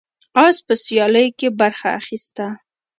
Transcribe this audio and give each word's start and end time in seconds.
اس 0.45 0.57
په 0.65 0.73
سیالیو 0.85 1.35
کې 1.39 1.47
برخه 1.59 1.87
اخیسته. 1.99 2.45